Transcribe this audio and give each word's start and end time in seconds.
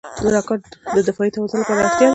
راکټ 0.35 0.61
د 0.95 0.97
دفاعي 1.07 1.29
توازن 1.35 1.57
لپاره 1.59 1.79
اړتیا 1.83 2.07
ده 2.07 2.09